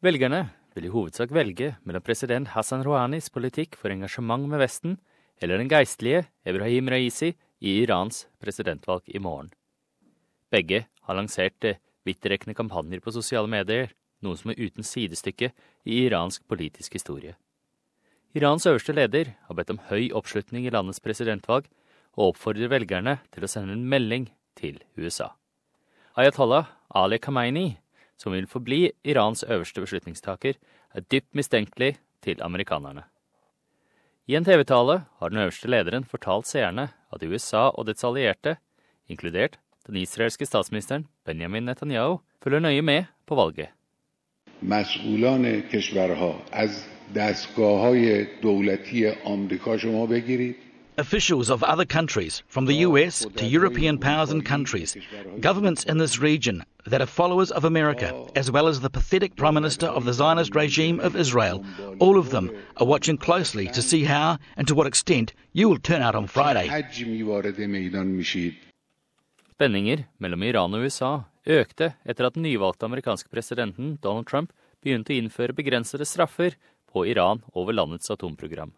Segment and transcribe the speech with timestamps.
[0.00, 4.94] Velgerne vil i hovedsak velge mellom president Hassan Rouhanis politikk for engasjement med Vesten
[5.44, 9.50] eller den geistlige Ebrahim Raisi i Irans presidentvalg i morgen.
[10.48, 11.76] Begge har lansert eh,
[12.08, 13.92] vidtrekkende kampanjer på sosiale medier,
[14.24, 15.52] noe som er uten sidestykke
[15.84, 17.36] i iransk politisk historie.
[18.32, 21.68] Irans øverste leder har bedt om høy oppslutning i landets presidentvalg,
[22.16, 25.34] og oppfordrer velgerne til å sende en melding til USA.
[26.16, 27.76] Ayatollah Ali Khamenei,
[28.19, 30.53] som vil forbli Irans øverste beslutningstaker,
[30.95, 33.03] er dypt mistenkelig til amerikanerne.
[34.27, 38.57] I en TV-tale har den øverste lederen fortalt seerne at USA og dets allierte,
[39.07, 43.69] inkludert den israelske statsministeren Benjamin Netanyahu, følger nøye med på valget.
[44.61, 50.55] مسئولان کشورها از دستگاه های دولتی آمریکا شما بگیرید
[50.98, 54.96] Officials of other countries, from the US to European powers and countries,
[55.40, 59.54] governments in this region that are followers of America, as well as the pathetic Prime
[59.54, 61.64] Minister of the Zionist regime of Israel,
[62.00, 65.78] all of them are watching closely to see how and to what extent you will
[65.78, 66.66] turn out on Friday.
[69.60, 75.12] Spenninger mellom Iran og USA økte etter at den nyvalgte amerikanske presidenten Donald Trump begynte
[75.12, 76.56] å innføre begrensede straffer
[76.88, 78.72] på Iran over landets atomprogram.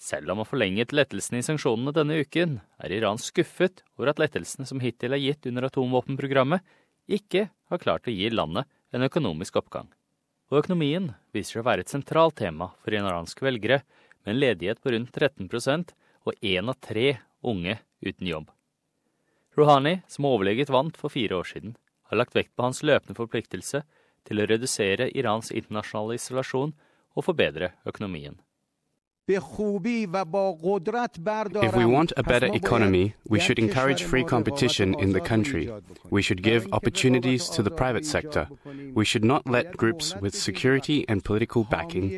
[0.00, 4.66] Selv om han forlenget lettelsene i sanksjonene denne uken, er Iran skuffet over at lettelsene
[4.68, 6.62] som hittil er gitt under atomvåpenprogrammet,
[7.06, 9.88] ikke har klart å gi landet en økonomisk oppgang.
[10.50, 13.82] Og økonomien viser seg å være et sentralt tema for iranske velgere,
[14.22, 15.94] med en ledighet på rundt 13%
[16.28, 18.50] og én av tre unge uten jobb.
[19.56, 21.74] Rouhani, som overleget vant for fire år siden,
[22.08, 23.82] har lagt vekt på hans løpende forpliktelse
[24.28, 26.72] til å redusere Irans internasjonale isolasjon
[27.16, 28.38] og forbedre økonomien.
[29.28, 29.44] If
[31.76, 35.70] we want a better economy, we should encourage free competition in the country.
[36.10, 38.48] We should give opportunities to the private sector.
[38.92, 42.08] We should not let groups with security and political backing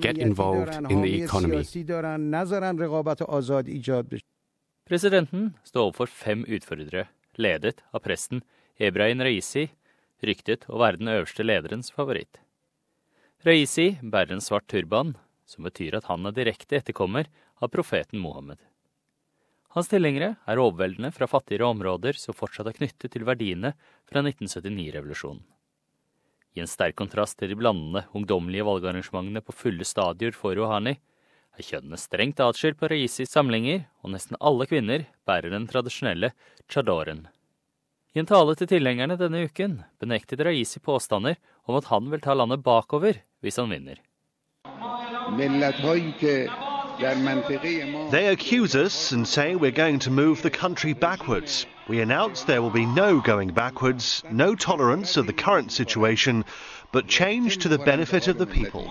[0.00, 1.64] get involved in the economy.
[4.88, 8.42] Presidenten står overfor fem utfordrere, ledet av presten
[8.80, 9.68] Ebrahim Raisi,
[10.24, 12.40] ryktet å være den øverste lederens favoritt.
[13.44, 15.12] Raisi bærer en svart turban,
[15.48, 17.28] som betyr at han er direkte etterkommer
[17.58, 18.60] av profeten Mohammed.
[19.76, 23.74] Hans tilhengere er overveldende fra fattigere områder som fortsatt er knyttet til verdiene
[24.08, 25.44] fra 1979-revolusjonen.
[26.56, 30.96] I en sterk kontrast til de blandende, ungdommelige valgarrangementene på fulle stadier for Rouhani,
[31.58, 36.32] er kjønnene strengt atskilt på Raisis samlinger, og nesten alle kvinner bærer den tradisjonelle
[36.70, 37.26] chadoren.
[38.16, 41.36] I en tale til tilhengerne denne uken benektet Raisi påstander
[41.68, 44.00] om at han vil ta landet bakover hvis han vinner.
[48.10, 51.66] They accuse us and say we're going to move the country backwards.
[51.88, 56.44] We announce there will be no going backwards, no tolerance of the current situation,
[56.92, 58.84] but change to the benefit of the people.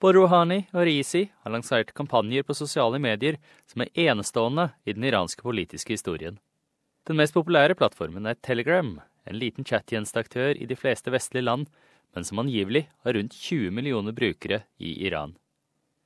[0.00, 3.36] Både Rouhani og Risi har lansert kampanjer på sosiale medier
[3.70, 6.38] som er enestående i den iranske politiske historien.
[7.06, 11.66] Den mest populære plattformen er Telegram, en liten chattjenesteaktør i de fleste vestlige land,
[12.14, 15.34] men som angivelig har rundt 20 millioner brukere i Iran.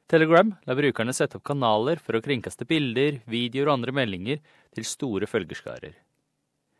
[0.06, 4.42] Telegram lar brukerne sette opp kanaler for å kringkaste bilder, videoer og andre meldinger
[4.74, 5.96] til store følgerskarer.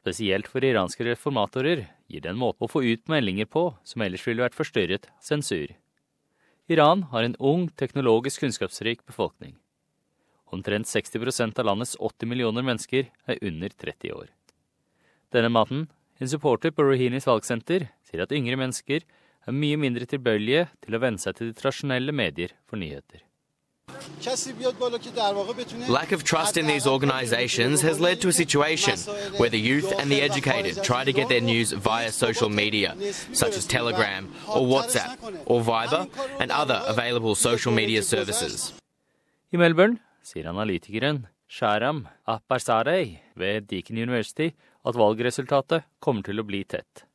[0.06, 4.22] Spesielt for iranske reformatorer gir det en måte å få ut meldinger på som ellers
[4.28, 5.72] ville vært forstyrret sensur.
[6.70, 9.56] Iran har en ung, teknologisk kunnskapsrik befolkning.
[10.54, 14.31] Omtrent 60% av landets 80 millioner mennesker er under 30 år.
[15.34, 15.88] Denne maten,
[16.21, 19.04] en supporter på Rohinis valgsenter, sier at yngre mennesker
[19.47, 23.22] er mye mindre tilbøyelige til å venne seg til de tradisjonelle medier for nyheter.
[25.88, 28.99] Lack of trust in these organizations has led to a situation
[29.38, 32.97] where the youth and the educated try to get their news via social media,
[33.33, 35.16] such as Telegram or WhatsApp
[35.47, 36.09] or Viber
[36.41, 38.72] and other available social media services.
[39.53, 44.50] I Melbourne sier analytikeren Sharam Aparsarei ved Deakin University
[44.86, 47.06] at valgresultatet kommer til å bli tett.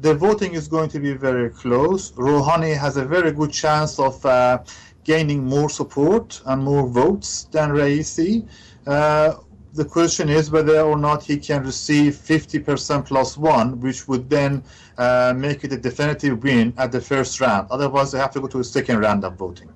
[0.00, 2.12] the voting is going to be very close.
[2.12, 4.58] Rouhani has a very good chance of uh,
[5.04, 8.46] gaining more support and more votes than Raisi.
[8.86, 9.34] Uh,
[9.72, 14.62] the question is whether or not he can receive 50% plus one, which would then
[14.98, 17.68] uh, make it a definitive win at the first round.
[17.70, 19.68] Otherwise, they have to go to a second round of voting.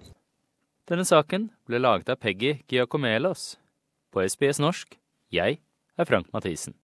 [0.91, 3.55] Denne saken ble laget av Peggy Giacomelos.
[4.11, 4.99] På SBS norsk,
[5.31, 5.61] jeg
[5.97, 6.75] er Frank Mathisen.